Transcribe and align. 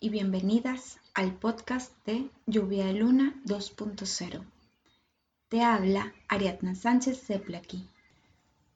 Y 0.00 0.08
bienvenidas 0.08 0.98
al 1.14 1.32
podcast 1.32 1.92
de 2.04 2.28
Lluvia 2.46 2.86
de 2.86 2.94
Luna 2.94 3.40
2.0. 3.44 4.44
Te 5.48 5.62
habla 5.62 6.12
Ariadna 6.26 6.74
Sánchez 6.74 7.26
Zeplaki. 7.26 7.86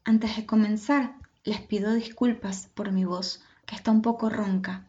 Antes 0.05 0.37
de 0.37 0.47
comenzar, 0.47 1.17
les 1.43 1.61
pido 1.61 1.93
disculpas 1.93 2.71
por 2.73 2.93
mi 2.93 3.05
voz, 3.05 3.43
que 3.67 3.75
está 3.75 3.91
un 3.91 4.01
poco 4.01 4.31
ronca. 4.31 4.87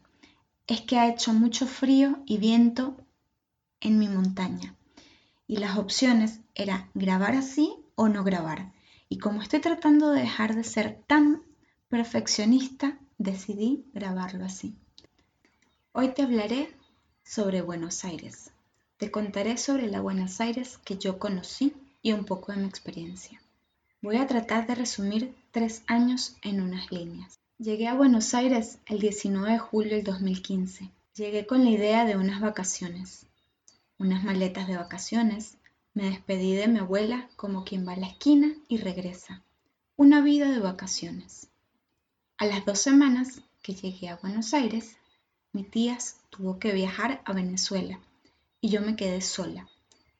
Es 0.68 0.82
que 0.82 1.00
ha 1.00 1.08
hecho 1.08 1.32
mucho 1.32 1.66
frío 1.66 2.20
y 2.26 2.38
viento 2.38 2.96
en 3.80 3.98
mi 3.98 4.06
montaña. 4.06 4.76
Y 5.48 5.56
las 5.56 5.78
opciones 5.78 6.42
eran 6.54 6.88
grabar 6.94 7.34
así 7.34 7.74
o 7.96 8.08
no 8.08 8.22
grabar. 8.22 8.72
Y 9.08 9.18
como 9.18 9.42
estoy 9.42 9.58
tratando 9.58 10.12
de 10.12 10.20
dejar 10.20 10.54
de 10.54 10.62
ser 10.62 11.02
tan 11.08 11.42
perfeccionista, 11.88 13.00
decidí 13.18 13.84
grabarlo 13.92 14.44
así. 14.44 14.76
Hoy 15.98 16.08
te 16.08 16.20
hablaré 16.20 16.68
sobre 17.24 17.62
Buenos 17.62 18.04
Aires. 18.04 18.50
Te 18.98 19.10
contaré 19.10 19.56
sobre 19.56 19.86
la 19.86 20.02
Buenos 20.02 20.42
Aires 20.42 20.76
que 20.84 20.98
yo 20.98 21.18
conocí 21.18 21.72
y 22.02 22.12
un 22.12 22.26
poco 22.26 22.52
de 22.52 22.58
mi 22.58 22.66
experiencia. 22.66 23.40
Voy 24.02 24.16
a 24.16 24.26
tratar 24.26 24.66
de 24.66 24.74
resumir 24.74 25.34
tres 25.52 25.84
años 25.86 26.36
en 26.42 26.60
unas 26.60 26.92
líneas. 26.92 27.38
Llegué 27.56 27.88
a 27.88 27.94
Buenos 27.94 28.34
Aires 28.34 28.78
el 28.84 28.98
19 28.98 29.52
de 29.52 29.58
julio 29.58 29.94
del 29.94 30.04
2015. 30.04 30.90
Llegué 31.14 31.46
con 31.46 31.64
la 31.64 31.70
idea 31.70 32.04
de 32.04 32.18
unas 32.18 32.42
vacaciones, 32.42 33.24
unas 33.96 34.22
maletas 34.22 34.68
de 34.68 34.76
vacaciones. 34.76 35.56
Me 35.94 36.10
despedí 36.10 36.52
de 36.52 36.68
mi 36.68 36.80
abuela 36.80 37.30
como 37.36 37.64
quien 37.64 37.88
va 37.88 37.94
a 37.94 37.96
la 37.96 38.08
esquina 38.08 38.52
y 38.68 38.76
regresa. 38.76 39.42
Una 39.96 40.20
vida 40.20 40.50
de 40.50 40.58
vacaciones. 40.58 41.48
A 42.36 42.44
las 42.44 42.66
dos 42.66 42.80
semanas 42.80 43.40
que 43.62 43.72
llegué 43.72 44.10
a 44.10 44.16
Buenos 44.16 44.52
Aires, 44.52 44.98
mi 45.52 45.64
tía 45.64 45.98
tuvo 46.30 46.58
que 46.58 46.72
viajar 46.72 47.22
a 47.24 47.32
Venezuela 47.32 48.00
y 48.60 48.68
yo 48.68 48.80
me 48.80 48.96
quedé 48.96 49.20
sola, 49.20 49.68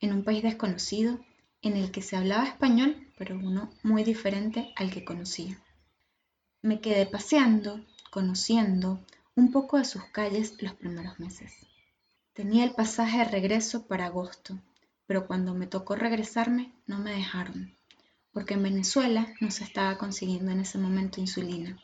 en 0.00 0.12
un 0.12 0.24
país 0.24 0.42
desconocido 0.42 1.18
en 1.62 1.76
el 1.76 1.90
que 1.90 2.02
se 2.02 2.16
hablaba 2.16 2.46
español, 2.46 2.96
pero 3.18 3.36
uno 3.36 3.70
muy 3.82 4.04
diferente 4.04 4.72
al 4.76 4.90
que 4.90 5.04
conocía. 5.04 5.58
Me 6.62 6.80
quedé 6.80 7.06
paseando, 7.06 7.84
conociendo 8.10 9.00
un 9.34 9.50
poco 9.52 9.78
de 9.78 9.84
sus 9.84 10.04
calles 10.04 10.60
los 10.62 10.74
primeros 10.74 11.18
meses. 11.18 11.52
Tenía 12.32 12.64
el 12.64 12.72
pasaje 12.72 13.18
de 13.18 13.24
regreso 13.24 13.86
para 13.86 14.06
agosto, 14.06 14.58
pero 15.06 15.26
cuando 15.26 15.54
me 15.54 15.66
tocó 15.66 15.96
regresarme 15.96 16.72
no 16.86 16.98
me 16.98 17.12
dejaron, 17.12 17.74
porque 18.32 18.54
en 18.54 18.62
Venezuela 18.62 19.34
no 19.40 19.50
se 19.50 19.64
estaba 19.64 19.96
consiguiendo 19.98 20.52
en 20.52 20.60
ese 20.60 20.78
momento 20.78 21.20
insulina. 21.20 21.78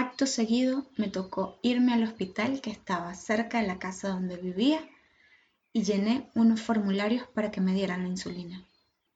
Acto 0.00 0.26
seguido 0.26 0.86
me 0.96 1.08
tocó 1.08 1.58
irme 1.60 1.92
al 1.92 2.04
hospital 2.04 2.60
que 2.60 2.70
estaba 2.70 3.16
cerca 3.16 3.60
de 3.60 3.66
la 3.66 3.80
casa 3.80 4.10
donde 4.10 4.36
vivía 4.36 4.78
y 5.72 5.82
llené 5.82 6.30
unos 6.36 6.60
formularios 6.60 7.26
para 7.34 7.50
que 7.50 7.60
me 7.60 7.74
dieran 7.74 8.04
la 8.04 8.08
insulina. 8.08 8.64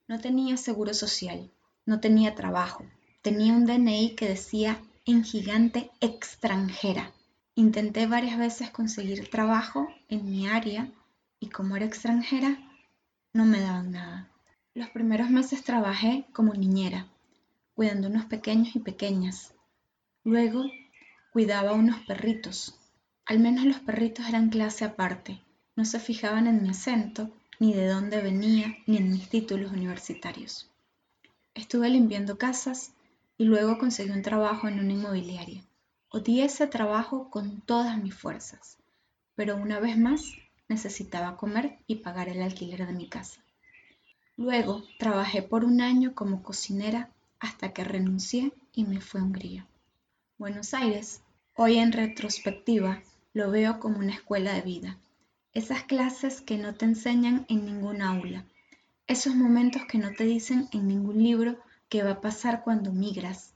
No 0.08 0.19
tenía 0.19 0.56
seguro 0.56 0.92
social, 0.92 1.52
no 1.86 2.00
tenía 2.00 2.34
trabajo, 2.34 2.84
tenía 3.22 3.52
un 3.52 3.64
DNI 3.64 4.16
que 4.16 4.27
decía 4.27 4.83
en 5.06 5.22
gigante 5.22 5.92
extranjera. 6.00 7.12
Intenté 7.55 8.08
varias 8.08 8.36
veces 8.36 8.70
conseguir 8.70 9.30
trabajo 9.30 9.86
en 10.08 10.24
mi 10.28 10.48
área 10.48 10.91
y 11.39 11.48
como 11.50 11.77
era 11.77 11.84
extranjera 11.84 12.58
no 13.33 13.44
me 13.44 13.61
daban 13.61 13.92
nada. 13.92 14.33
Los 14.74 14.91
primeros 14.91 15.30
meses 15.30 15.62
trabajé 15.62 16.27
como 16.33 16.55
niñera, 16.55 17.06
cuidando 17.72 18.08
unos 18.08 18.24
pequeños 18.24 18.74
y 18.74 18.80
pequeñas, 18.80 19.55
Luego 20.24 20.64
cuidaba 21.33 21.72
unos 21.72 22.00
perritos. 22.06 22.78
Al 23.27 23.40
menos 23.40 23.64
los 23.64 23.80
perritos 23.80 24.28
eran 24.28 24.50
clase 24.50 24.84
aparte. 24.84 25.40
No 25.74 25.84
se 25.84 25.98
fijaban 25.98 26.46
en 26.46 26.62
mi 26.62 26.68
acento, 26.68 27.30
ni 27.58 27.74
de 27.74 27.88
dónde 27.88 28.20
venía, 28.20 28.77
ni 28.86 28.98
en 28.98 29.11
mis 29.11 29.28
títulos 29.28 29.72
universitarios. 29.72 30.70
Estuve 31.55 31.88
limpiando 31.88 32.38
casas 32.38 32.92
y 33.36 33.44
luego 33.44 33.78
conseguí 33.78 34.11
un 34.11 34.22
trabajo 34.22 34.68
en 34.68 34.78
una 34.78 34.92
inmobiliaria. 34.92 35.64
Odié 36.08 36.44
ese 36.44 36.68
trabajo 36.68 37.28
con 37.28 37.61
todas 37.62 38.00
mis 38.00 38.14
fuerzas, 38.14 38.78
pero 39.34 39.56
una 39.56 39.80
vez 39.80 39.98
más 39.98 40.34
necesitaba 40.68 41.36
comer 41.36 41.78
y 41.88 41.96
pagar 41.96 42.28
el 42.28 42.42
alquiler 42.42 42.86
de 42.86 42.92
mi 42.92 43.08
casa. 43.08 43.40
Luego 44.36 44.84
trabajé 44.98 45.42
por 45.42 45.64
un 45.64 45.80
año 45.80 46.14
como 46.14 46.42
cocinera 46.42 47.11
hasta 47.40 47.72
que 47.72 47.82
renuncié 47.82 48.52
y 48.72 48.84
me 48.84 49.00
fui 49.00 49.20
a 49.20 49.24
Hungría. 49.24 49.66
Buenos 50.38 50.74
Aires, 50.74 51.22
hoy 51.54 51.78
en 51.78 51.92
retrospectiva, 51.92 53.02
lo 53.32 53.50
veo 53.50 53.78
como 53.78 53.98
una 53.98 54.14
escuela 54.14 54.54
de 54.54 54.62
vida. 54.62 54.98
Esas 55.52 55.84
clases 55.84 56.40
que 56.40 56.58
no 56.58 56.74
te 56.74 56.86
enseñan 56.86 57.46
en 57.48 57.64
ningún 57.64 58.02
aula. 58.02 58.44
Esos 59.06 59.36
momentos 59.36 59.82
que 59.86 59.98
no 59.98 60.10
te 60.12 60.24
dicen 60.24 60.68
en 60.72 60.88
ningún 60.88 61.22
libro 61.22 61.58
que 61.88 62.02
va 62.02 62.12
a 62.12 62.20
pasar 62.20 62.64
cuando 62.64 62.92
migras. 62.92 63.52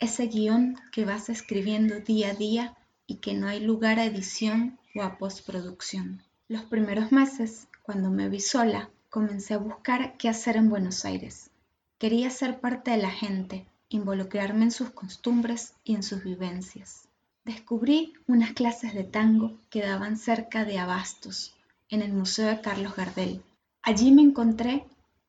Ese 0.00 0.26
guion 0.26 0.76
que 0.92 1.04
vas 1.04 1.30
escribiendo 1.30 2.00
día 2.00 2.30
a 2.30 2.34
día 2.34 2.76
y 3.06 3.16
que 3.16 3.34
no 3.34 3.46
hay 3.46 3.60
lugar 3.60 3.98
a 3.98 4.04
edición 4.04 4.78
o 4.94 5.02
a 5.02 5.16
postproducción. 5.16 6.22
Los 6.48 6.64
primeros 6.64 7.10
meses, 7.10 7.68
cuando 7.82 8.10
me 8.10 8.28
vi 8.28 8.40
sola, 8.40 8.90
comencé 9.08 9.54
a 9.54 9.58
buscar 9.58 10.16
qué 10.18 10.28
hacer 10.28 10.56
en 10.56 10.68
Buenos 10.68 11.04
Aires. 11.06 11.50
Quería 11.96 12.28
ser 12.28 12.60
parte 12.60 12.90
de 12.90 12.98
la 12.98 13.10
gente, 13.10 13.66
involucrarme 13.88 14.64
en 14.64 14.70
sus 14.70 14.90
costumbres 14.90 15.74
y 15.84 15.94
en 15.94 16.02
sus 16.02 16.22
vivencias. 16.22 17.08
Descubrí 17.44 18.12
unas 18.26 18.52
clases 18.52 18.94
de 18.94 19.04
tango 19.04 19.58
que 19.70 19.82
daban 19.82 20.16
cerca 20.16 20.64
de 20.64 20.78
Abastos, 20.78 21.54
en 21.88 22.02
el 22.02 22.12
Museo 22.12 22.48
de 22.48 22.60
Carlos 22.60 22.94
Gardel. 22.94 23.42
Allí 23.82 24.12
me 24.12 24.22
encontré 24.22 24.86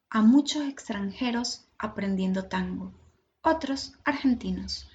a 0.09 0.22
muchos 0.22 0.64
extranjeros 0.64 1.66
aprendiendo 1.78 2.46
tango, 2.46 2.92
otros 3.42 3.94
argentinos. 4.03 4.90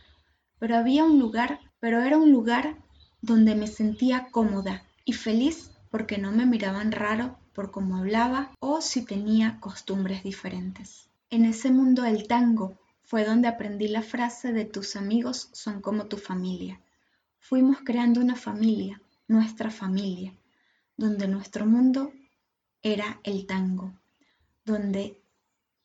Pero 0.59 0.77
había 0.77 1.05
un 1.05 1.19
lugar, 1.19 1.61
pero 1.81 2.03
era 2.03 2.19
un 2.19 2.31
lugar 2.31 2.77
donde 3.23 3.55
me 3.55 3.67
sentía 3.67 4.29
cómoda 4.31 4.85
y 5.05 5.15
feliz 5.15 5.71
porque 5.91 6.19
no 6.19 6.33
me 6.33 6.45
miraban 6.45 6.93
raro 6.93 7.39
por 7.55 7.71
cómo 7.71 7.97
hablaba 7.97 8.51
o 8.61 8.81
si 8.81 9.05
tenía 9.05 9.61
costumbres 9.61 10.23
diferentes. 10.23 11.09
En 11.31 11.45
ese 11.45 11.71
mundo 11.71 12.03
del 12.03 12.27
tango 12.27 12.77
fue 13.05 13.25
donde 13.25 13.49
aprendí 13.49 13.89
la 13.89 14.03
frase 14.03 14.53
de 14.53 14.65
tus 14.65 14.97
amigos 14.97 15.49
son 15.53 15.81
como 15.81 16.07
tu 16.07 16.17
familia. 16.17 16.81
Fuimos 17.39 17.79
creando 17.85 18.21
una 18.21 18.37
familia, 18.37 19.01
nuestra 19.29 19.71
familia, 19.71 20.33
donde 20.97 21.29
nuestro 21.29 21.67
mundo 21.67 22.13
era 22.83 23.21
el 23.23 23.47
tango, 23.47 23.93
donde 24.65 25.21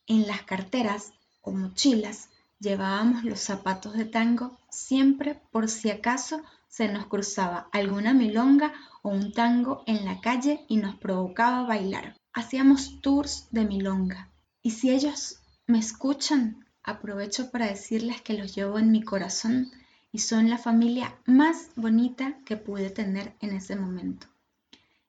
en 0.07 0.28
las 0.28 0.44
carteras 0.44 1.13
o 1.41 1.52
mochilas 1.52 2.30
llevábamos 2.59 3.24
los 3.24 3.40
zapatos 3.40 3.94
de 3.94 4.06
tango 4.06 4.57
siempre 4.69 5.41
por 5.51 5.69
si 5.69 5.90
acaso 5.90 6.41
se 6.68 6.88
nos 6.88 7.07
cruzaba 7.07 7.68
alguna 7.72 8.13
milonga 8.13 8.74
o 9.01 9.09
un 9.09 9.34
tango 9.34 9.84
en 9.88 10.06
la 10.06 10.22
calle 10.22 10.66
y 10.68 10.78
nos 10.78 10.96
provocaba 10.96 11.63
bailar. 11.63 12.16
Hacíamos 12.34 13.01
tours 13.01 13.47
de 13.51 13.66
milonga. 13.66 14.30
Y 14.62 14.72
si 14.72 14.91
ellos 14.91 15.40
me 15.68 15.80
escuchan, 15.80 16.66
aprovecho 16.84 17.51
para 17.51 17.67
decirles 17.67 18.22
que 18.22 18.34
los 18.34 18.56
llevo 18.56 18.79
en 18.79 18.91
mi 18.91 19.03
corazón 19.03 19.72
y 20.12 20.19
son 20.19 20.50
la 20.50 20.57
familia 20.57 21.16
más 21.25 21.69
bonita 21.75 22.38
que 22.45 22.57
pude 22.57 22.90
tener 22.90 23.34
en 23.41 23.51
ese 23.51 23.75
momento. 23.75 24.28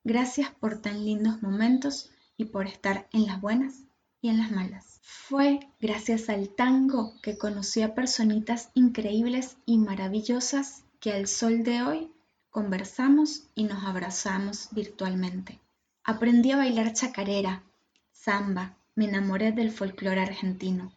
Gracias 0.04 0.50
por 0.50 0.80
tan 0.80 1.04
lindos 1.04 1.42
momentos 1.42 2.10
y 2.36 2.46
por 2.46 2.66
estar 2.66 3.08
en 3.12 3.26
las 3.26 3.40
buenas 3.40 3.80
y 4.20 4.28
en 4.28 4.38
las 4.38 4.50
malas. 4.50 5.00
Fue 5.02 5.60
gracias 5.80 6.28
al 6.28 6.48
tango 6.48 7.14
que 7.22 7.38
conocí 7.38 7.82
a 7.82 7.94
personitas 7.94 8.70
increíbles 8.74 9.56
y 9.64 9.78
maravillosas 9.78 10.82
que 11.00 11.12
al 11.12 11.26
sol 11.26 11.62
de 11.62 11.82
hoy 11.82 12.10
conversamos 12.50 13.44
y 13.54 13.64
nos 13.64 13.84
abrazamos 13.84 14.68
virtualmente. 14.72 15.58
Aprendí 16.04 16.50
a 16.52 16.56
bailar 16.56 16.92
chacarera, 16.92 17.62
samba, 18.12 18.76
me 18.94 19.06
enamoré 19.06 19.52
del 19.52 19.70
folclore 19.70 20.20
argentino 20.20 20.92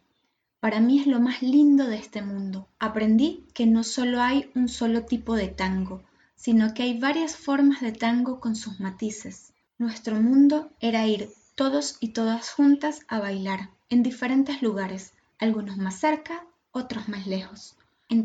para 0.64 0.80
mí 0.80 0.98
es 0.98 1.06
lo 1.06 1.20
más 1.20 1.42
lindo 1.42 1.88
de 1.88 1.98
este 1.98 2.22
mundo. 2.22 2.66
Aprendí 2.78 3.44
que 3.52 3.66
no 3.66 3.84
solo 3.84 4.22
hay 4.22 4.50
un 4.54 4.70
solo 4.70 5.04
tipo 5.04 5.34
de 5.34 5.48
tango, 5.48 6.02
sino 6.36 6.72
que 6.72 6.84
hay 6.84 6.98
varias 6.98 7.36
formas 7.36 7.82
de 7.82 7.92
tango 7.92 8.40
con 8.40 8.56
sus 8.56 8.80
matices. 8.80 9.52
Nuestro 9.76 10.14
mundo 10.22 10.70
era 10.80 11.06
ir 11.06 11.28
todos 11.54 11.98
y 12.00 12.14
todas 12.14 12.48
juntas 12.48 13.00
a 13.08 13.18
bailar 13.18 13.68
en 13.90 14.02
diferentes 14.02 14.62
lugares, 14.62 15.12
algunos 15.38 15.76
más 15.76 16.00
cerca, 16.00 16.46
otros 16.72 17.10
más 17.10 17.26
lejos. 17.26 17.76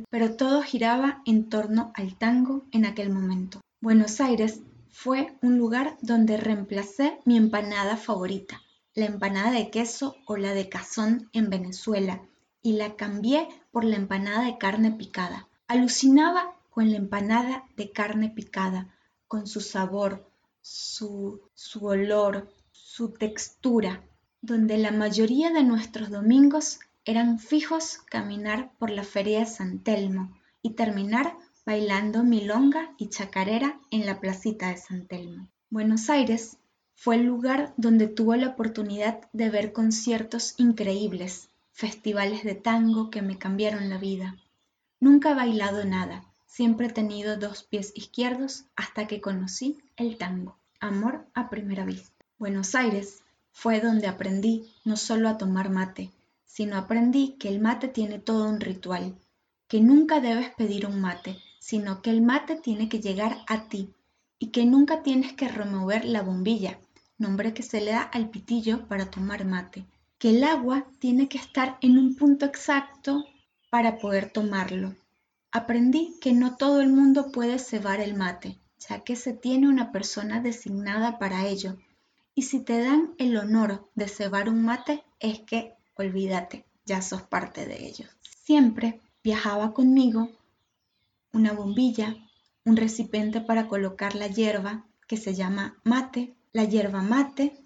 pero 0.09 0.37
todo 0.37 0.61
giraba 0.61 1.21
en 1.25 1.49
torno 1.49 1.91
al 1.93 2.17
tango 2.17 2.63
en 2.71 2.85
aquel 2.85 3.09
momento. 3.09 3.59
Buenos 3.81 4.21
Aires 4.21 4.61
fue 4.91 5.35
un 5.41 5.57
lugar 5.57 5.97
donde 6.01 6.37
reemplacé 6.37 7.19
mi 7.25 7.35
empanada 7.35 7.97
favorita, 7.97 8.61
la 8.95 9.07
empanada 9.07 9.51
de 9.51 9.69
queso 9.69 10.15
o 10.25 10.37
la 10.37 10.53
de 10.53 10.69
cazón 10.69 11.29
en 11.33 11.49
Venezuela, 11.49 12.21
y 12.61 12.73
la 12.73 12.95
cambié 12.95 13.47
por 13.71 13.83
la 13.83 13.95
empanada 13.95 14.45
de 14.45 14.57
carne 14.57 14.91
picada. 14.91 15.47
Alucinaba 15.67 16.55
con 16.69 16.91
la 16.91 16.97
empanada 16.97 17.65
de 17.75 17.91
carne 17.91 18.29
picada, 18.29 18.93
con 19.27 19.47
su 19.47 19.61
sabor, 19.61 20.29
su, 20.61 21.41
su 21.53 21.85
olor, 21.85 22.49
su 22.71 23.13
textura, 23.13 24.03
donde 24.41 24.77
la 24.77 24.91
mayoría 24.91 25.51
de 25.51 25.63
nuestros 25.63 26.09
domingos 26.09 26.79
eran 27.05 27.39
fijos 27.39 27.99
caminar 28.09 28.71
por 28.77 28.89
la 28.89 29.03
feria 29.03 29.39
de 29.39 29.45
San 29.45 29.79
Telmo 29.79 30.37
y 30.61 30.71
terminar 30.71 31.35
bailando 31.65 32.23
milonga 32.23 32.93
y 32.97 33.09
chacarera 33.09 33.79
en 33.91 34.05
la 34.05 34.19
placita 34.19 34.69
de 34.69 34.77
San 34.77 35.07
Telmo. 35.07 35.49
Buenos 35.69 36.09
Aires 36.09 36.57
fue 36.95 37.15
el 37.15 37.23
lugar 37.23 37.73
donde 37.77 38.07
tuve 38.07 38.37
la 38.37 38.49
oportunidad 38.49 39.29
de 39.33 39.49
ver 39.49 39.71
conciertos 39.71 40.55
increíbles, 40.57 41.49
festivales 41.79 42.43
de 42.43 42.55
tango 42.55 43.09
que 43.09 43.21
me 43.21 43.37
cambiaron 43.37 43.89
la 43.89 43.97
vida. 43.97 44.35
Nunca 44.99 45.31
he 45.31 45.33
bailado 45.33 45.85
nada, 45.85 46.25
siempre 46.45 46.87
he 46.87 46.89
tenido 46.89 47.37
dos 47.37 47.63
pies 47.63 47.93
izquierdos 47.95 48.65
hasta 48.75 49.07
que 49.07 49.21
conocí 49.21 49.77
el 49.95 50.17
tango. 50.17 50.57
Amor 50.81 51.25
a 51.33 51.49
primera 51.49 51.85
vista. 51.85 52.11
Buenos 52.37 52.75
Aires 52.75 53.23
fue 53.53 53.79
donde 53.79 54.07
aprendí 54.07 54.69
no 54.83 54.97
solo 54.97 55.29
a 55.29 55.37
tomar 55.37 55.69
mate, 55.69 56.11
sino 56.43 56.75
aprendí 56.75 57.37
que 57.39 57.47
el 57.47 57.61
mate 57.61 57.87
tiene 57.87 58.19
todo 58.19 58.49
un 58.49 58.59
ritual, 58.59 59.15
que 59.69 59.79
nunca 59.79 60.19
debes 60.19 60.49
pedir 60.55 60.85
un 60.85 60.99
mate, 60.99 61.37
sino 61.59 62.01
que 62.01 62.09
el 62.09 62.21
mate 62.21 62.57
tiene 62.57 62.89
que 62.89 62.99
llegar 62.99 63.37
a 63.47 63.69
ti 63.69 63.93
y 64.37 64.47
que 64.47 64.65
nunca 64.65 65.01
tienes 65.01 65.31
que 65.31 65.47
remover 65.47 66.03
la 66.03 66.23
bombilla, 66.23 66.77
nombre 67.17 67.53
que 67.53 67.63
se 67.63 67.79
le 67.79 67.91
da 67.91 68.01
al 68.01 68.29
pitillo 68.29 68.85
para 68.89 69.09
tomar 69.09 69.45
mate, 69.45 69.85
que 70.19 70.29
el 70.29 70.43
agua 70.43 70.85
tiene 70.99 71.27
que 71.27 71.37
estar 71.37 71.77
en 71.81 71.97
un 71.97 72.15
punto 72.15 72.45
exacto 72.45 73.25
para 73.71 73.97
poder 73.97 74.31
tomarlo. 74.31 74.95
Aprendí 75.51 76.17
que 76.21 76.33
no 76.33 76.57
todo 76.57 76.81
el 76.81 76.89
mundo 76.89 77.31
puede 77.31 77.57
cebar 77.57 78.01
el 78.01 78.13
mate, 78.13 78.59
ya 78.77 78.99
que 79.03 79.15
se 79.15 79.33
tiene 79.33 79.67
una 79.67 79.91
persona 79.91 80.41
designada 80.41 81.17
para 81.17 81.47
ello. 81.47 81.77
Y 82.35 82.43
si 82.43 82.59
te 82.59 82.79
dan 82.81 83.15
el 83.17 83.35
honor 83.37 83.89
de 83.95 84.07
cebar 84.07 84.49
un 84.49 84.63
mate, 84.63 85.03
es 85.19 85.39
que, 85.39 85.73
olvídate, 85.95 86.65
ya 86.85 87.01
sos 87.01 87.23
parte 87.23 87.65
de 87.65 87.87
ello. 87.87 88.05
Siempre 88.21 89.01
viajaba 89.23 89.73
conmigo 89.73 90.29
una 91.33 91.53
bombilla, 91.53 92.15
un 92.65 92.75
recipiente 92.75 93.41
para 93.41 93.67
colocar 93.67 94.15
la 94.15 94.27
hierba 94.27 94.85
que 95.07 95.17
se 95.17 95.33
llama 95.33 95.79
mate 95.83 96.35
la 96.51 96.63
yerba 96.63 97.01
mate, 97.01 97.57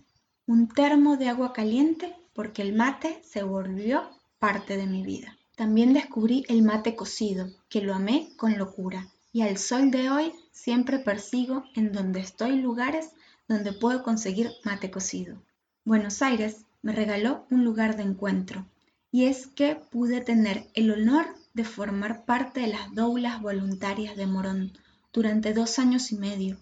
un 0.46 0.68
termo 0.68 1.16
de 1.16 1.30
agua 1.30 1.54
caliente 1.54 2.14
porque 2.34 2.62
el 2.62 2.74
mate 2.74 3.22
se 3.24 3.44
volvió 3.44 4.10
parte 4.40 4.78
de 4.78 4.88
mi 4.88 5.04
vida. 5.04 5.38
También 5.56 5.94
descubrí 5.94 6.44
el 6.50 6.64
mate 6.64 6.96
cocido, 6.96 7.48
que 7.70 7.82
lo 7.82 7.94
amé 7.94 8.30
con 8.38 8.58
locura, 8.58 9.08
y 9.32 9.42
al 9.42 9.58
sol 9.58 9.92
de 9.92 10.10
hoy 10.10 10.34
siempre 10.52 11.00
persigo 11.00 11.64
en 11.76 11.92
donde 11.92 12.20
estoy 12.20 12.60
lugares 12.60 13.12
donde 13.48 13.72
puedo 13.72 14.04
conseguir 14.04 14.52
mate 14.64 14.90
cocido. 14.90 15.42
Buenos 15.86 16.22
Aires 16.22 16.66
me 16.82 16.92
regaló 16.92 17.46
un 17.52 17.64
lugar 17.64 17.96
de 17.98 18.04
encuentro, 18.04 18.66
y 19.12 19.26
es 19.26 19.48
que 19.48 19.76
pude 19.76 20.22
tener 20.22 20.68
el 20.74 20.92
honor 20.92 21.28
de 21.54 21.64
formar 21.64 22.26
parte 22.26 22.62
de 22.62 22.68
las 22.68 22.94
doulas 22.96 23.42
voluntarias 23.42 24.16
de 24.16 24.26
Morón 24.26 24.74
durante 25.12 25.54
dos 25.54 25.78
años 25.78 26.12
y 26.12 26.18
medio, 26.18 26.58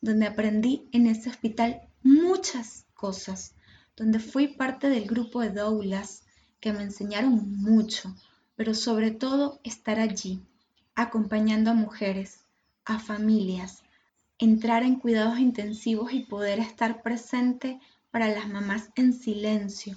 donde 0.00 0.26
aprendí 0.26 0.88
en 0.92 1.08
ese 1.08 1.30
hospital 1.30 1.80
muchas 2.04 2.84
cosas, 2.94 3.55
donde 3.96 4.20
fui 4.20 4.48
parte 4.48 4.88
del 4.88 5.06
grupo 5.06 5.40
de 5.40 5.50
doulas 5.50 6.24
que 6.60 6.72
me 6.72 6.82
enseñaron 6.82 7.60
mucho, 7.60 8.14
pero 8.54 8.74
sobre 8.74 9.10
todo 9.10 9.60
estar 9.64 9.98
allí, 9.98 10.42
acompañando 10.94 11.70
a 11.70 11.74
mujeres, 11.74 12.44
a 12.84 12.98
familias, 12.98 13.82
entrar 14.38 14.82
en 14.82 14.96
cuidados 14.96 15.38
intensivos 15.38 16.12
y 16.12 16.20
poder 16.20 16.58
estar 16.58 17.02
presente 17.02 17.80
para 18.10 18.28
las 18.28 18.48
mamás 18.48 18.90
en 18.96 19.12
silencio, 19.12 19.96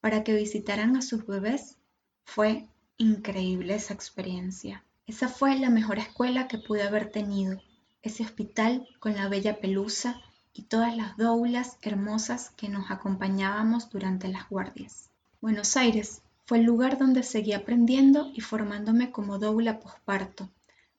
para 0.00 0.24
que 0.24 0.34
visitaran 0.34 0.96
a 0.96 1.02
sus 1.02 1.26
bebés, 1.26 1.76
fue 2.24 2.66
increíble 2.98 3.74
esa 3.74 3.94
experiencia. 3.94 4.84
Esa 5.06 5.28
fue 5.28 5.56
la 5.58 5.70
mejor 5.70 5.98
escuela 5.98 6.48
que 6.48 6.58
pude 6.58 6.82
haber 6.82 7.10
tenido 7.10 7.60
ese 8.02 8.24
hospital 8.24 8.88
con 8.98 9.14
la 9.14 9.28
bella 9.28 9.60
pelusa 9.60 10.20
y 10.56 10.62
todas 10.62 10.96
las 10.96 11.16
doulas 11.18 11.76
hermosas 11.82 12.50
que 12.56 12.70
nos 12.70 12.90
acompañábamos 12.90 13.90
durante 13.90 14.28
las 14.28 14.48
guardias. 14.48 15.10
Buenos 15.42 15.76
Aires 15.76 16.22
fue 16.46 16.58
el 16.58 16.64
lugar 16.64 16.96
donde 16.96 17.22
seguí 17.22 17.52
aprendiendo 17.52 18.30
y 18.32 18.40
formándome 18.40 19.10
como 19.10 19.38
doula 19.38 19.80
posparto, 19.80 20.48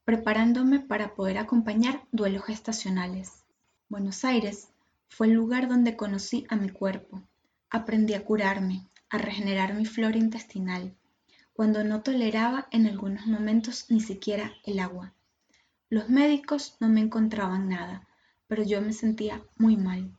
preparándome 0.06 0.80
para 0.80 1.16
poder 1.16 1.40
acompañar 1.40 2.04
duelos 2.12 2.46
gestacionales. 2.46 3.44
Buenos 3.90 4.24
Aires 4.26 4.70
fue 5.10 5.28
el 5.28 5.34
lugar 5.34 5.68
donde 5.68 5.96
conocí 5.96 6.46
a 6.50 6.56
mi 6.56 6.70
cuerpo, 6.70 7.24
aprendí 7.70 8.14
a 8.14 8.24
curarme, 8.24 8.86
a 9.10 9.18
regenerar 9.18 9.74
mi 9.74 9.86
flora 9.86 10.18
intestinal, 10.18 10.94
cuando 11.54 11.84
no 11.84 12.02
toleraba 12.02 12.68
en 12.72 12.86
algunos 12.86 13.26
momentos 13.26 13.86
ni 13.90 14.02
siquiera 14.02 14.54
el 14.66 14.80
agua. 14.80 15.14
Los 15.90 16.10
médicos 16.10 16.78
no 16.80 16.90
me 16.90 17.00
encontraban 17.00 17.70
nada, 17.70 18.07
pero 18.48 18.64
yo 18.64 18.82
me 18.82 18.94
sentía 18.94 19.44
muy 19.58 19.78
mal. 19.78 20.12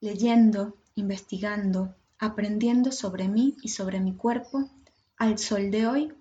Leyendo, 0.00 0.76
investigando, 0.94 1.94
aprendiendo 2.18 2.92
sobre 2.92 3.28
mí 3.28 3.56
y 3.62 3.68
sobre 3.68 4.00
mi 4.00 4.14
cuerpo, 4.14 4.68
al 5.16 5.38
sol 5.38 5.70
de 5.70 5.86
hoy 5.86 6.12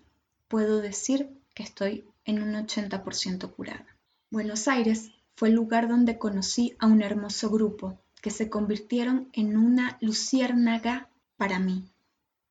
puedo 0.47 0.79
decir 0.79 1.29
que 1.53 1.63
estoy 1.63 2.05
en 2.25 2.41
un 2.41 2.53
80% 2.53 3.51
curada. 3.53 3.85
Buenos 4.29 4.67
Aires 4.67 5.11
fue 5.35 5.49
el 5.49 5.55
lugar 5.55 5.87
donde 5.87 6.17
conocí 6.17 6.75
a 6.79 6.87
un 6.87 7.01
hermoso 7.01 7.49
grupo 7.49 7.99
que 8.21 8.29
se 8.29 8.49
convirtieron 8.49 9.29
en 9.33 9.57
una 9.57 9.97
luciérnaga 10.01 11.09
para 11.37 11.59
mí, 11.59 11.89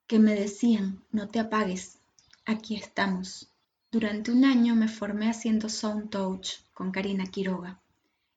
que 0.07 0.19
me 0.19 0.35
decían, 0.35 1.03
no 1.11 1.29
te 1.29 1.41
apagues, 1.41 1.99
aquí 2.45 2.77
estamos. 2.77 3.51
Durante 3.91 4.31
un 4.31 4.45
año 4.45 4.75
me 4.75 4.89
formé 4.89 5.29
haciendo 5.29 5.69
Sound 5.69 6.11
Touch 6.11 6.61
con 6.73 6.93
Karina 6.93 7.27
Quiroga 7.27 7.81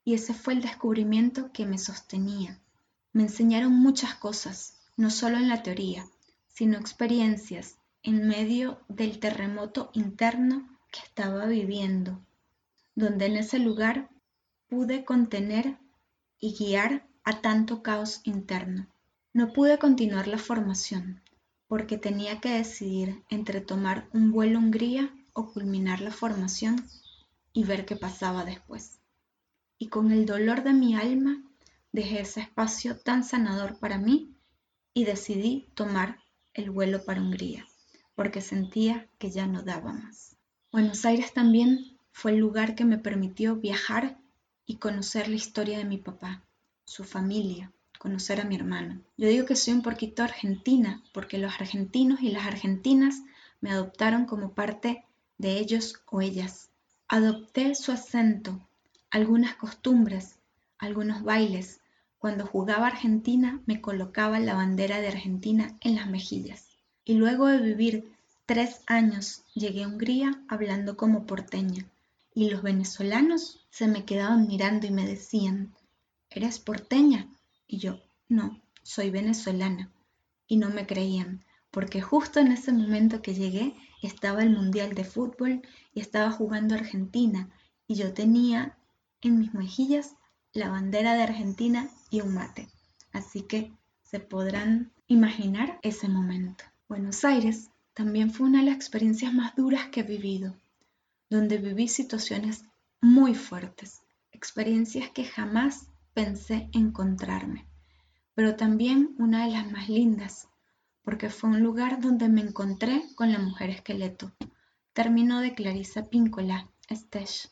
y 0.09 0.15
ese 0.15 0.33
fue 0.33 0.53
el 0.53 0.63
descubrimiento 0.63 1.51
que 1.51 1.67
me 1.67 1.77
sostenía. 1.77 2.59
Me 3.13 3.21
enseñaron 3.21 3.73
muchas 3.73 4.15
cosas, 4.15 4.79
no 4.97 5.11
solo 5.11 5.37
en 5.37 5.47
la 5.47 5.61
teoría, 5.61 6.03
sino 6.47 6.79
experiencias 6.79 7.77
en 8.01 8.27
medio 8.27 8.79
del 8.87 9.19
terremoto 9.19 9.91
interno 9.93 10.67
que 10.91 11.01
estaba 11.01 11.45
viviendo, 11.45 12.19
donde 12.95 13.27
en 13.27 13.37
ese 13.37 13.59
lugar 13.59 14.09
pude 14.67 15.05
contener 15.05 15.77
y 16.39 16.55
guiar 16.57 17.07
a 17.23 17.41
tanto 17.41 17.83
caos 17.83 18.21
interno. 18.23 18.87
No 19.31 19.53
pude 19.53 19.77
continuar 19.77 20.27
la 20.27 20.39
formación 20.39 21.21
porque 21.67 21.99
tenía 21.99 22.41
que 22.41 22.49
decidir 22.49 23.23
entre 23.29 23.61
tomar 23.61 24.09
un 24.11 24.31
vuelo 24.31 24.57
a 24.57 24.61
Hungría 24.63 25.13
culminar 25.45 26.01
la 26.01 26.11
formación 26.11 26.85
y 27.53 27.63
ver 27.63 27.85
qué 27.85 27.95
pasaba 27.95 28.45
después. 28.45 28.98
Y 29.79 29.87
con 29.87 30.11
el 30.11 30.25
dolor 30.27 30.63
de 30.63 30.73
mi 30.73 30.95
alma 30.95 31.41
dejé 31.91 32.19
ese 32.21 32.41
espacio 32.41 32.97
tan 32.99 33.23
sanador 33.23 33.79
para 33.79 33.97
mí 33.97 34.35
y 34.93 35.05
decidí 35.05 35.67
tomar 35.73 36.19
el 36.53 36.69
vuelo 36.69 37.03
para 37.05 37.21
Hungría, 37.21 37.65
porque 38.13 38.41
sentía 38.41 39.07
que 39.17 39.31
ya 39.31 39.47
no 39.47 39.63
daba 39.63 39.93
más. 39.93 40.35
Buenos 40.71 41.05
Aires 41.05 41.33
también 41.33 41.97
fue 42.11 42.33
el 42.33 42.39
lugar 42.39 42.75
que 42.75 42.85
me 42.85 42.97
permitió 42.97 43.55
viajar 43.55 44.19
y 44.65 44.75
conocer 44.75 45.29
la 45.29 45.37
historia 45.37 45.77
de 45.77 45.85
mi 45.85 45.97
papá, 45.97 46.43
su 46.85 47.03
familia, 47.05 47.71
conocer 47.97 48.41
a 48.41 48.45
mi 48.45 48.55
hermano. 48.55 49.01
Yo 49.17 49.29
digo 49.29 49.45
que 49.45 49.55
soy 49.55 49.73
un 49.73 49.81
poquito 49.81 50.23
argentina, 50.23 51.01
porque 51.13 51.37
los 51.37 51.53
argentinos 51.53 52.21
y 52.21 52.29
las 52.31 52.45
argentinas 52.45 53.21
me 53.61 53.71
adoptaron 53.71 54.25
como 54.25 54.53
parte 54.53 55.05
de 55.37 55.57
ellos 55.57 56.01
o 56.11 56.21
ellas. 56.21 56.69
Adopté 57.07 57.73
su 57.75 57.91
acento, 57.91 58.59
algunas 59.11 59.55
costumbres, 59.55 60.39
algunos 60.77 61.23
bailes. 61.23 61.81
Cuando 62.19 62.45
jugaba 62.45 62.87
Argentina 62.87 63.61
me 63.65 63.81
colocaba 63.81 64.39
la 64.39 64.53
bandera 64.53 65.01
de 65.01 65.07
Argentina 65.07 65.77
en 65.81 65.95
las 65.95 66.09
mejillas. 66.09 66.67
Y 67.05 67.15
luego 67.15 67.47
de 67.47 67.59
vivir 67.59 68.11
tres 68.45 68.81
años 68.87 69.43
llegué 69.53 69.83
a 69.83 69.87
Hungría 69.87 70.43
hablando 70.47 70.95
como 70.97 71.25
porteña. 71.25 71.85
Y 72.33 72.49
los 72.49 72.61
venezolanos 72.61 73.65
se 73.69 73.87
me 73.87 74.05
quedaban 74.05 74.47
mirando 74.47 74.85
y 74.85 74.91
me 74.91 75.05
decían, 75.05 75.73
¿eres 76.29 76.59
porteña? 76.59 77.27
Y 77.67 77.77
yo, 77.79 77.99
no, 78.27 78.61
soy 78.83 79.09
venezolana. 79.09 79.89
Y 80.47 80.57
no 80.57 80.69
me 80.69 80.85
creían, 80.85 81.43
porque 81.71 82.01
justo 82.01 82.39
en 82.39 82.51
ese 82.51 82.71
momento 82.71 83.21
que 83.21 83.33
llegué 83.33 83.75
estaba 84.01 84.43
el 84.43 84.51
Mundial 84.51 84.93
de 84.93 85.03
Fútbol 85.03 85.61
y 85.93 85.99
estaba 85.99 86.31
jugando 86.31 86.75
Argentina 86.75 87.49
y 87.87 87.95
yo 87.95 88.13
tenía 88.13 88.77
en 89.21 89.39
mis 89.39 89.53
mejillas 89.53 90.15
la 90.53 90.69
bandera 90.69 91.13
de 91.13 91.23
Argentina 91.23 91.89
y 92.09 92.21
un 92.21 92.33
mate. 92.33 92.67
Así 93.11 93.41
que 93.41 93.71
se 94.03 94.19
podrán 94.19 94.91
imaginar 95.07 95.79
ese 95.83 96.07
momento. 96.07 96.63
Buenos 96.87 97.23
Aires 97.23 97.69
también 97.93 98.31
fue 98.31 98.47
una 98.47 98.59
de 98.59 98.65
las 98.65 98.75
experiencias 98.75 99.33
más 99.33 99.55
duras 99.55 99.87
que 99.89 99.99
he 99.99 100.03
vivido, 100.03 100.55
donde 101.29 101.57
viví 101.57 101.87
situaciones 101.87 102.63
muy 103.01 103.35
fuertes, 103.35 104.01
experiencias 104.31 105.09
que 105.11 105.25
jamás 105.25 105.87
pensé 106.13 106.69
encontrarme, 106.73 107.65
pero 108.33 108.55
también 108.55 109.15
una 109.19 109.45
de 109.45 109.51
las 109.51 109.71
más 109.71 109.89
lindas, 109.89 110.47
porque 111.03 111.29
fue 111.29 111.49
un 111.49 111.61
lugar 111.61 112.01
donde 112.01 112.29
me 112.29 112.41
encontré 112.41 113.03
con 113.15 113.31
la 113.31 113.39
mujer 113.39 113.69
esqueleto, 113.69 114.31
término 114.93 115.39
de 115.39 115.53
Clarisa 115.53 116.09
Píncola, 116.09 116.69
Estech, 116.87 117.49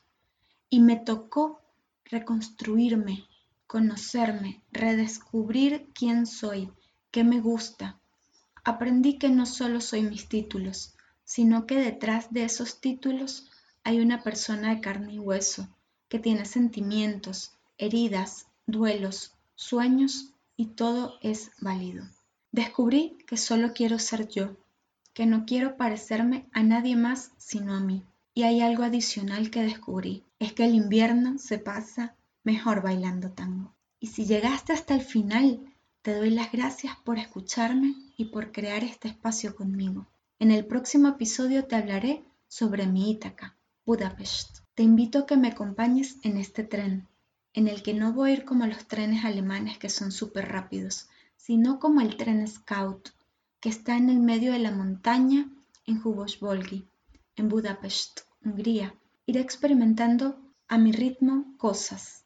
y 0.69 0.79
me 0.79 0.95
tocó 0.97 1.61
reconstruirme, 2.05 3.25
conocerme, 3.67 4.61
redescubrir 4.71 5.89
quién 5.93 6.25
soy, 6.25 6.71
qué 7.11 7.23
me 7.23 7.39
gusta. 7.39 7.99
Aprendí 8.63 9.17
que 9.17 9.29
no 9.29 9.45
solo 9.45 9.81
soy 9.81 10.01
mis 10.03 10.27
títulos, 10.27 10.95
sino 11.23 11.65
que 11.65 11.75
detrás 11.75 12.31
de 12.31 12.43
esos 12.45 12.79
títulos 12.79 13.49
hay 13.83 13.99
una 13.99 14.23
persona 14.23 14.73
de 14.73 14.81
carne 14.81 15.13
y 15.13 15.19
hueso, 15.19 15.67
que 16.09 16.19
tiene 16.19 16.45
sentimientos, 16.45 17.51
heridas, 17.77 18.47
duelos, 18.65 19.33
sueños 19.55 20.33
y 20.55 20.67
todo 20.67 21.15
es 21.21 21.51
válido. 21.59 22.05
Descubrí 22.51 23.17
que 23.27 23.37
solo 23.37 23.73
quiero 23.73 23.99
ser 23.99 24.27
yo, 24.27 24.55
que 25.13 25.25
no 25.25 25.45
quiero 25.45 25.77
parecerme 25.77 26.47
a 26.53 26.63
nadie 26.63 26.95
más 26.95 27.31
sino 27.37 27.73
a 27.75 27.79
mí. 27.79 28.03
Y 28.33 28.43
hay 28.43 28.61
algo 28.61 28.83
adicional 28.83 29.49
que 29.49 29.63
descubrí, 29.63 30.23
es 30.39 30.53
que 30.53 30.65
el 30.65 30.75
invierno 30.75 31.37
se 31.37 31.59
pasa 31.59 32.15
mejor 32.43 32.81
bailando 32.81 33.31
tango. 33.31 33.73
Y 33.99 34.07
si 34.07 34.25
llegaste 34.25 34.73
hasta 34.73 34.93
el 34.93 35.01
final, 35.01 35.73
te 36.01 36.15
doy 36.15 36.29
las 36.29 36.51
gracias 36.51 36.95
por 37.03 37.17
escucharme 37.17 37.95
y 38.15 38.25
por 38.25 38.51
crear 38.51 38.83
este 38.83 39.07
espacio 39.07 39.55
conmigo. 39.55 40.07
En 40.39 40.51
el 40.51 40.65
próximo 40.65 41.09
episodio 41.09 41.65
te 41.65 41.75
hablaré 41.75 42.23
sobre 42.47 42.85
mi 42.85 43.11
Ítaca, 43.11 43.55
Budapest. 43.85 44.59
Te 44.75 44.83
invito 44.83 45.19
a 45.19 45.25
que 45.25 45.35
me 45.35 45.47
acompañes 45.47 46.17
en 46.21 46.37
este 46.37 46.63
tren, 46.63 47.07
en 47.53 47.67
el 47.67 47.81
que 47.81 47.93
no 47.93 48.13
voy 48.13 48.29
a 48.29 48.33
ir 48.33 48.45
como 48.45 48.67
los 48.67 48.87
trenes 48.87 49.25
alemanes 49.25 49.77
que 49.79 49.89
son 49.89 50.11
súper 50.11 50.47
rápidos, 50.49 51.09
sino 51.35 51.79
como 51.79 52.01
el 52.01 52.15
tren 52.17 52.47
Scout, 52.47 53.09
que 53.59 53.69
está 53.69 53.97
en 53.97 54.09
el 54.09 54.19
medio 54.19 54.51
de 54.51 54.59
la 54.59 54.71
montaña 54.71 55.49
en 55.85 55.99
Hubosbolgi, 56.03 56.85
en 57.35 57.49
Budapest, 57.49 58.21
Hungría. 58.45 58.93
Iré 59.29 59.41
experimentando 59.41 60.39
a 60.69 60.77
mi 60.77 60.93
ritmo 60.93 61.53
cosas. 61.57 62.23